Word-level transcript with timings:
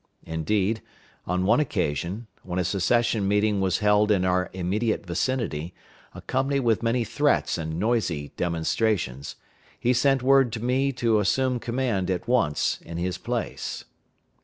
Indeed, 0.25 0.81
on 1.27 1.45
one 1.45 1.59
occasion, 1.59 2.25
when 2.41 2.57
a 2.57 2.63
Secession 2.63 3.27
meeting 3.27 3.61
was 3.61 3.77
held 3.85 4.09
in 4.09 4.25
our 4.25 4.49
immediate 4.51 5.05
vicinity, 5.05 5.75
accompanied 6.15 6.61
with 6.61 6.81
many 6.81 7.03
threats 7.03 7.55
and 7.59 7.77
noisy 7.77 8.29
demonstrations, 8.35 9.35
he 9.79 9.93
sent 9.93 10.23
word 10.23 10.51
to 10.53 10.59
me 10.59 10.91
to 10.93 11.19
assume 11.19 11.59
command 11.59 12.09
at 12.09 12.27
once 12.27 12.79
in 12.83 12.97
his 12.97 13.19
place. 13.19 13.85